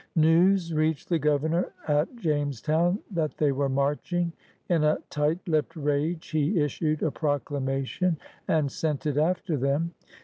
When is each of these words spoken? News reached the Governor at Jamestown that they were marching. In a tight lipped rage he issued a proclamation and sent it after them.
News 0.15 0.73
reached 0.73 1.09
the 1.09 1.19
Governor 1.19 1.73
at 1.87 2.15
Jamestown 2.15 2.97
that 3.11 3.37
they 3.37 3.51
were 3.51 3.69
marching. 3.69 4.33
In 4.67 4.83
a 4.83 4.97
tight 5.11 5.37
lipped 5.47 5.75
rage 5.75 6.29
he 6.31 6.59
issued 6.59 7.03
a 7.03 7.11
proclamation 7.11 8.17
and 8.47 8.71
sent 8.71 9.05
it 9.05 9.17
after 9.17 9.57
them. 9.57 9.93